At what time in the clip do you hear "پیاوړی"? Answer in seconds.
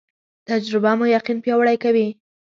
1.43-1.77